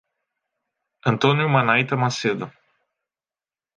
Antônio 1.05 1.47
Manaita 1.47 1.95
Macedo 1.95 2.51